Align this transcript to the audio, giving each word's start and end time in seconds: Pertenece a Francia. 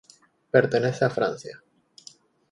Pertenece 0.49 1.05
a 1.05 1.11
Francia. 1.11 1.61